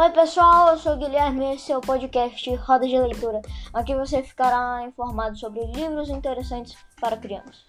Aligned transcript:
Oi 0.00 0.08
pessoal, 0.12 0.68
eu 0.68 0.78
sou 0.78 0.94
o 0.94 0.96
Guilherme 0.96 1.56
esse 1.56 1.70
é 1.70 1.76
o 1.76 1.80
podcast 1.82 2.54
Roda 2.54 2.88
de 2.88 2.98
Leitura. 2.98 3.42
Aqui 3.70 3.94
você 3.94 4.22
ficará 4.22 4.82
informado 4.82 5.36
sobre 5.36 5.62
livros 5.66 6.08
interessantes 6.08 6.74
para 6.98 7.18
crianças. 7.18 7.66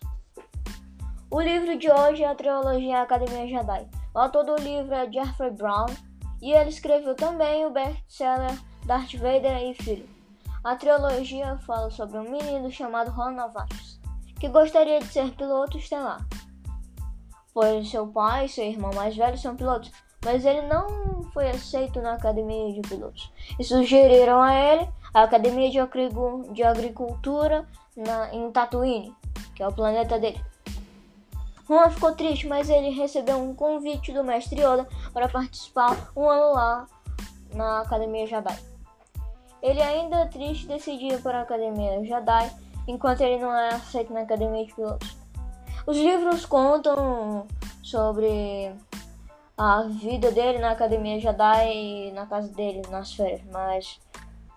O 1.29 1.41
livro 1.41 1.77
de 1.77 1.91
hoje 1.91 2.23
é 2.23 2.29
a 2.29 2.33
trilogia 2.33 3.01
Academia 3.01 3.49
Jedi. 3.49 3.85
O 4.15 4.19
autor 4.19 4.45
do 4.45 4.55
livro 4.55 4.93
é 4.95 5.11
Jeffrey 5.11 5.51
Brown 5.51 5.87
e 6.41 6.53
ele 6.53 6.69
escreveu 6.69 7.15
também 7.15 7.65
o 7.65 7.69
best-seller 7.69 8.57
Darth 8.85 9.13
Vader 9.15 9.63
e 9.63 9.73
Filho. 9.73 10.07
A 10.63 10.73
trilogia 10.77 11.57
fala 11.67 11.91
sobre 11.91 12.17
um 12.17 12.31
menino 12.31 12.71
chamado 12.71 13.11
Ron 13.11 13.31
Novatus, 13.31 13.99
que 14.39 14.47
gostaria 14.47 15.01
de 15.01 15.07
ser 15.07 15.31
piloto 15.31 15.77
estelar, 15.77 16.25
pois 17.53 17.89
seu 17.89 18.07
pai 18.07 18.45
e 18.45 18.49
seu 18.49 18.65
irmão 18.65 18.91
mais 18.93 19.15
velho 19.15 19.37
são 19.37 19.55
pilotos, 19.55 19.91
mas 20.23 20.45
ele 20.45 20.61
não 20.63 21.23
foi 21.33 21.49
aceito 21.49 22.01
na 22.01 22.13
academia 22.13 22.73
de 22.73 22.87
pilotos. 22.87 23.31
E 23.59 23.63
sugeriram 23.63 24.41
a 24.41 24.53
ele 24.53 24.87
a 25.13 25.23
academia 25.23 25.69
de, 25.69 25.79
de 26.53 26.63
agricultura 26.63 27.67
na, 27.95 28.33
em 28.33 28.51
Tatooine, 28.51 29.15
que 29.55 29.63
é 29.63 29.67
o 29.67 29.73
planeta 29.73 30.19
dele. 30.19 30.41
Ron 31.67 31.89
ficou 31.89 32.13
triste, 32.13 32.47
mas 32.47 32.69
ele 32.69 32.89
recebeu 32.89 33.37
um 33.37 33.55
convite 33.55 34.11
do 34.11 34.23
mestre 34.23 34.61
Yoda 34.61 34.87
para 35.13 35.29
participar 35.29 36.11
um 36.15 36.29
ano 36.29 36.53
lá 36.53 36.87
na 37.53 37.81
academia 37.81 38.27
Jedi. 38.27 38.57
Ele 39.61 39.81
ainda 39.81 40.25
triste 40.25 40.67
decidiu 40.67 41.21
para 41.21 41.39
a 41.39 41.41
academia 41.43 42.03
Jedi, 42.03 42.51
enquanto 42.87 43.21
ele 43.21 43.37
não 43.37 43.55
é 43.55 43.69
aceito 43.69 44.11
na 44.11 44.21
academia 44.21 44.65
de 44.65 44.73
pilotos. 44.73 45.20
Os 45.85 45.97
livros 45.97 46.45
contam 46.45 47.47
sobre 47.81 48.73
a 49.57 49.83
vida 49.83 50.31
dele 50.31 50.59
na 50.59 50.71
academia 50.71 51.19
Jedi 51.19 51.73
e 51.73 52.11
na 52.11 52.25
casa 52.25 52.47
dele 52.49 52.81
nas 52.89 53.13
férias, 53.13 53.41
mas 53.51 53.99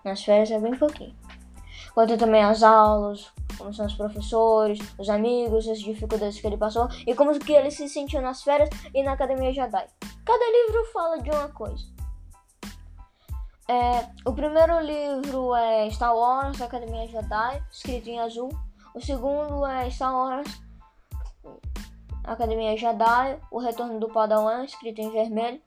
nas 0.03 0.23
férias 0.23 0.51
é 0.51 0.59
bem 0.59 0.75
pouquinho. 0.75 1.15
Conta 1.93 2.17
também 2.17 2.43
as 2.43 2.61
aulas, 2.61 3.31
como 3.57 3.73
são 3.73 3.85
os 3.85 3.93
professores, 3.93 4.79
os 4.97 5.09
amigos, 5.09 5.67
as 5.67 5.79
dificuldades 5.79 6.39
que 6.39 6.45
ele 6.45 6.57
passou 6.57 6.87
e 7.07 7.15
como 7.15 7.37
que 7.39 7.53
ele 7.53 7.71
se 7.71 7.87
sentiu 7.87 8.21
nas 8.21 8.43
férias 8.43 8.69
e 8.93 9.01
na 9.01 9.13
academia 9.13 9.53
Jedi. 9.53 9.87
Cada 10.25 10.45
livro 10.51 10.85
fala 10.91 11.19
de 11.19 11.29
uma 11.29 11.49
coisa. 11.49 11.85
É, 13.67 14.07
o 14.25 14.33
primeiro 14.33 14.79
livro 14.79 15.55
é 15.55 15.89
Star 15.89 16.15
Wars, 16.15 16.61
Academia 16.61 17.07
Jedi, 17.07 17.63
escrito 17.71 18.09
em 18.09 18.19
azul. 18.19 18.49
O 18.93 19.01
segundo 19.01 19.65
é 19.65 19.89
Star 19.89 20.13
Wars, 20.13 20.47
Academia 22.25 22.75
Jedi, 22.77 23.39
O 23.51 23.59
Retorno 23.59 23.99
do 23.99 24.09
Padawan, 24.09 24.63
escrito 24.63 25.01
em 25.01 25.11
vermelho. 25.11 25.61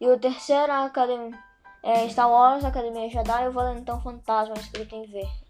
E 0.00 0.08
o 0.08 0.18
terceiro 0.18 0.72
Academia, 0.72 1.38
é 1.82 2.08
Star 2.08 2.30
Wars, 2.30 2.64
Academia 2.64 3.08
Jedi, 3.08 3.48
O 3.48 3.52
Valentão 3.52 4.00
Fantasma, 4.00 4.54
escrito 4.54 4.94
em 4.94 5.06
verde. 5.06 5.42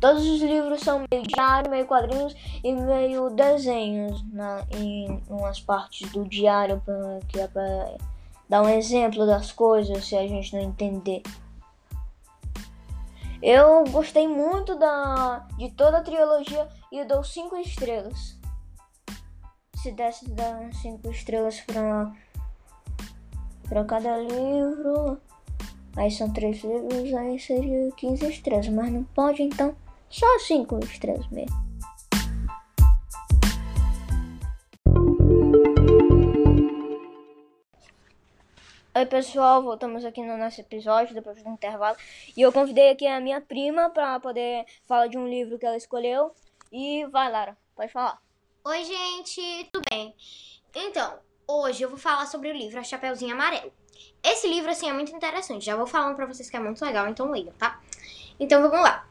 Todos 0.00 0.26
os 0.28 0.40
livros 0.40 0.80
são 0.80 1.04
meio 1.10 1.22
diário, 1.22 1.70
meio 1.70 1.86
quadrinhos 1.86 2.34
e 2.62 2.72
meio 2.72 3.30
desenhos 3.30 4.22
na, 4.32 4.62
em 4.70 5.22
umas 5.28 5.58
partes 5.58 6.10
do 6.12 6.24
diário 6.24 6.82
que 7.28 7.40
é 7.40 7.48
para 7.48 7.96
dar 8.48 8.62
um 8.62 8.68
exemplo 8.68 9.26
das 9.26 9.50
coisas 9.52 10.06
se 10.06 10.14
a 10.14 10.26
gente 10.26 10.54
não 10.54 10.62
entender. 10.62 11.22
Eu 13.42 13.84
gostei 13.84 14.26
muito 14.26 14.78
da, 14.78 15.46
de 15.58 15.70
toda 15.70 15.98
a 15.98 16.02
trilogia 16.02 16.68
e 16.90 17.04
dou 17.04 17.22
5 17.22 17.56
estrelas. 17.56 18.38
Se 19.82 19.92
desse 19.92 20.28
dar 20.30 20.72
5 20.72 21.10
estrelas 21.10 21.60
para 21.60 22.12
para 23.68 23.84
cada 23.84 24.16
livro, 24.18 25.20
aí 25.96 26.10
são 26.10 26.32
3 26.32 26.62
livros, 26.62 27.14
aí 27.14 27.38
seria 27.38 27.90
15 27.96 28.28
estrelas, 28.28 28.68
mas 28.68 28.92
não 28.92 29.02
pode 29.02 29.42
então 29.42 29.74
só 30.08 30.38
5 30.38 30.78
estrelas 30.84 31.26
mesmo. 31.28 31.65
Oi 38.96 39.04
pessoal, 39.04 39.62
voltamos 39.62 40.06
aqui 40.06 40.22
no 40.22 40.38
nosso 40.38 40.58
episódio 40.58 41.14
depois 41.14 41.42
do 41.42 41.50
intervalo 41.50 41.98
e 42.34 42.40
eu 42.40 42.50
convidei 42.50 42.88
aqui 42.88 43.06
a 43.06 43.20
minha 43.20 43.42
prima 43.42 43.90
para 43.90 44.18
poder 44.18 44.64
falar 44.86 45.06
de 45.08 45.18
um 45.18 45.28
livro 45.28 45.58
que 45.58 45.66
ela 45.66 45.76
escolheu 45.76 46.34
e 46.72 47.04
vai 47.08 47.30
Lara, 47.30 47.58
pode 47.74 47.92
falar. 47.92 48.18
Oi 48.64 48.84
gente, 48.84 49.68
tudo 49.70 49.84
bem? 49.90 50.14
Então, 50.74 51.18
hoje 51.46 51.82
eu 51.82 51.90
vou 51.90 51.98
falar 51.98 52.24
sobre 52.24 52.48
o 52.48 52.54
livro 52.54 52.80
A 52.80 52.82
Chapeuzinho 52.82 53.34
Amarelo. 53.34 53.70
Esse 54.24 54.48
livro 54.48 54.70
assim 54.70 54.88
é 54.88 54.94
muito 54.94 55.14
interessante, 55.14 55.66
já 55.66 55.76
vou 55.76 55.86
falando 55.86 56.16
para 56.16 56.24
vocês 56.24 56.48
que 56.48 56.56
é 56.56 56.60
muito 56.60 56.82
legal, 56.82 57.06
então 57.06 57.30
leiam, 57.30 57.52
tá? 57.58 57.78
Então 58.40 58.62
vamos 58.62 58.80
lá. 58.80 59.06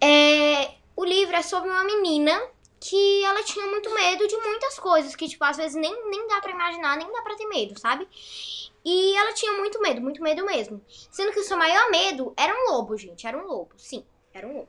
É, 0.00 0.76
o 0.96 1.04
livro 1.04 1.36
é 1.36 1.42
sobre 1.42 1.68
uma 1.68 1.84
menina 1.84 2.40
que 2.80 3.24
ela 3.24 3.42
tinha 3.42 3.66
muito 3.66 3.92
medo 3.94 4.26
de 4.26 4.36
muitas 4.38 4.78
coisas 4.78 5.14
que 5.14 5.28
tipo 5.28 5.44
às 5.44 5.58
vezes 5.58 5.76
nem, 5.76 6.10
nem 6.10 6.26
dá 6.26 6.40
para 6.40 6.50
imaginar, 6.50 6.96
nem 6.96 7.12
dá 7.12 7.20
para 7.20 7.36
ter 7.36 7.46
medo, 7.46 7.78
sabe? 7.78 8.08
E 8.84 9.14
ela 9.16 9.34
tinha 9.34 9.52
muito 9.52 9.80
medo, 9.82 10.00
muito 10.00 10.22
medo 10.22 10.44
mesmo. 10.44 10.82
Sendo 10.88 11.32
que 11.32 11.40
o 11.40 11.44
seu 11.44 11.56
maior 11.56 11.90
medo 11.90 12.32
era 12.36 12.54
um 12.54 12.72
lobo, 12.72 12.96
gente. 12.96 13.26
Era 13.26 13.36
um 13.36 13.46
lobo, 13.46 13.74
sim, 13.76 14.04
era 14.32 14.46
um 14.46 14.54
lobo. 14.54 14.68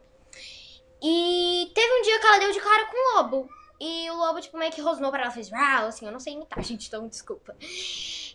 E 1.01 1.71
teve 1.73 2.00
um 2.00 2.01
dia 2.03 2.19
que 2.19 2.25
ela 2.27 2.39
deu 2.39 2.51
de 2.51 2.59
cara 2.59 2.85
com 2.88 2.97
o 2.97 3.16
lobo. 3.16 3.50
E 3.79 4.11
o 4.11 4.16
lobo, 4.16 4.39
tipo, 4.39 4.57
meio 4.57 4.71
que 4.71 4.81
rosnou 4.81 5.09
pra 5.09 5.23
ela, 5.23 5.31
fez 5.31 5.50
rau, 5.50 5.88
assim, 5.88 6.05
eu 6.05 6.11
não 6.11 6.19
sei 6.19 6.33
imitar, 6.33 6.61
gente, 6.63 6.88
então 6.88 7.07
desculpa. 7.07 7.55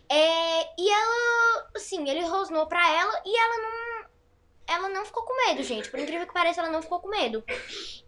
É, 0.09 0.81
e 0.81 0.89
ela, 0.89 1.69
assim, 1.75 2.09
ele 2.09 2.25
rosnou 2.25 2.65
pra 2.67 2.85
ela 2.91 3.21
e 3.25 3.39
ela 3.39 3.57
não. 3.61 4.07
Ela 4.69 4.89
não 4.89 5.05
ficou 5.05 5.23
com 5.23 5.47
medo, 5.47 5.63
gente. 5.63 5.89
Por 5.89 5.99
incrível 5.99 6.27
que 6.27 6.33
pareça, 6.33 6.59
ela 6.59 6.69
não 6.69 6.81
ficou 6.81 6.99
com 6.99 7.07
medo. 7.07 7.41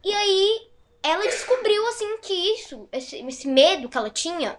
E 0.04 0.12
aí, 0.12 0.70
ela 1.02 1.24
descobriu, 1.24 1.88
assim, 1.88 2.18
que 2.20 2.34
isso, 2.54 2.90
esse, 2.92 3.18
esse, 3.26 3.48
medo 3.48 3.88
que 3.88 3.98
ela 3.98 4.10
tinha, 4.10 4.58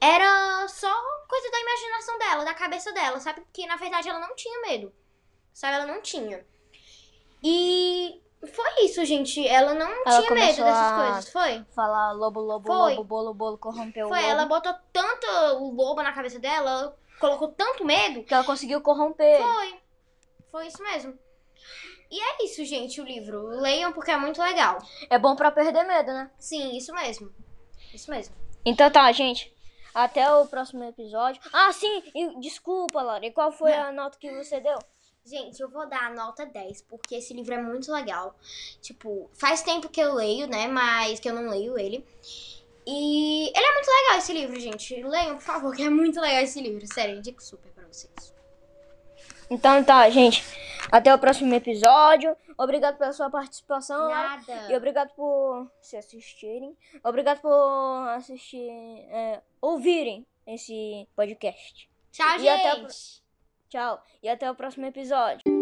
era 0.00 0.66
só 0.68 0.92
coisa 1.28 1.50
da 1.50 1.60
imaginação 1.60 2.18
dela, 2.18 2.44
da 2.44 2.54
cabeça 2.54 2.92
dela, 2.92 3.20
sabe? 3.20 3.40
Porque 3.42 3.66
na 3.66 3.76
verdade 3.76 4.08
ela 4.08 4.20
não 4.20 4.34
tinha 4.34 4.60
medo. 4.62 4.92
Sabe? 5.52 5.76
Ela 5.76 5.86
não 5.86 6.00
tinha. 6.00 6.44
E 7.42 8.20
foi 8.46 8.84
isso, 8.84 9.04
gente. 9.04 9.46
Ela 9.46 9.74
não 9.74 9.90
ela 10.06 10.20
tinha 10.20 10.30
medo 10.30 10.64
dessas 10.64 10.92
coisas, 10.92 11.32
foi? 11.32 11.64
Falar 11.74 12.12
lobo, 12.12 12.40
lobo, 12.40 12.66
foi. 12.66 12.94
lobo, 12.94 13.04
bolo, 13.04 13.34
bolo, 13.34 13.58
corrompeu 13.58 14.08
foi. 14.08 14.18
o 14.18 14.20
lobo. 14.20 14.22
Foi, 14.22 14.30
ela 14.30 14.46
botou 14.46 14.74
tanto 14.92 15.26
o 15.60 15.74
lobo 15.74 16.02
na 16.02 16.12
cabeça 16.12 16.38
dela, 16.38 16.96
colocou 17.20 17.48
tanto 17.48 17.84
medo. 17.84 18.24
Que 18.24 18.32
ela 18.32 18.44
conseguiu 18.44 18.80
corromper. 18.80 19.42
Foi. 19.42 19.80
Foi 20.50 20.66
isso 20.66 20.82
mesmo. 20.82 21.18
E 22.10 22.20
é 22.20 22.44
isso, 22.44 22.64
gente, 22.64 23.00
o 23.00 23.04
livro. 23.04 23.48
Leiam 23.60 23.92
porque 23.92 24.10
é 24.10 24.16
muito 24.16 24.40
legal. 24.40 24.78
É 25.10 25.18
bom 25.18 25.34
para 25.34 25.50
perder 25.50 25.84
medo, 25.84 26.12
né? 26.12 26.30
Sim, 26.38 26.76
isso 26.76 26.92
mesmo. 26.94 27.32
Isso 27.92 28.10
mesmo. 28.10 28.34
Então 28.64 28.90
tá, 28.90 29.10
gente. 29.12 29.52
Até 29.94 30.32
o 30.32 30.46
próximo 30.46 30.82
episódio. 30.84 31.40
Ah, 31.52 31.72
sim! 31.72 32.02
E, 32.14 32.40
desculpa, 32.40 33.00
Laura. 33.00 33.24
E 33.24 33.30
qual 33.30 33.52
foi 33.52 33.70
Não. 33.70 33.82
a 33.84 33.92
nota 33.92 34.18
que 34.18 34.30
você 34.32 34.60
deu? 34.60 34.76
Gente, 35.24 35.58
eu 35.60 35.70
vou 35.70 35.88
dar 35.88 36.06
a 36.06 36.10
nota 36.14 36.44
10, 36.44 36.82
porque 36.82 37.14
esse 37.14 37.32
livro 37.32 37.54
é 37.54 37.62
muito 37.62 37.90
legal. 37.92 38.36
Tipo, 38.82 39.30
faz 39.32 39.62
tempo 39.62 39.88
que 39.88 40.00
eu 40.00 40.12
leio, 40.12 40.46
né? 40.46 40.66
Mas 40.66 41.18
que 41.18 41.28
eu 41.28 41.34
não 41.34 41.48
leio 41.48 41.78
ele. 41.78 42.04
E 42.86 43.48
ele 43.56 43.66
é 43.66 43.72
muito 43.72 43.86
legal 43.88 44.18
esse 44.18 44.32
livro, 44.32 44.60
gente. 44.60 45.02
Leiam, 45.02 45.36
por 45.36 45.42
favor, 45.42 45.74
que 45.74 45.82
é 45.82 45.88
muito 45.88 46.20
legal 46.20 46.42
esse 46.42 46.60
livro. 46.60 46.86
Sério, 46.92 47.16
indico 47.16 47.42
super 47.42 47.70
pra 47.72 47.86
vocês. 47.86 48.34
Então 49.48 49.82
tá, 49.82 50.08
gente. 50.10 50.44
Até 50.90 51.14
o 51.14 51.18
próximo 51.18 51.54
episódio. 51.54 52.36
Obrigado 52.56 52.98
pela 52.98 53.12
sua 53.12 53.30
participação. 53.30 54.08
Nada. 54.08 54.70
E 54.70 54.76
obrigado 54.76 55.10
por 55.14 55.70
se 55.80 55.96
assistirem. 55.96 56.76
Obrigado 57.02 57.40
por 57.40 58.08
assistir, 58.10 58.68
é, 58.70 59.42
ouvirem 59.60 60.26
esse 60.46 61.08
podcast. 61.16 61.88
Tchau, 62.12 62.36
e 62.36 62.40
gente. 62.40 62.66
Até 62.66 62.86
Tchau. 63.68 64.02
E 64.22 64.28
até 64.28 64.50
o 64.50 64.54
próximo 64.54 64.86
episódio. 64.86 65.53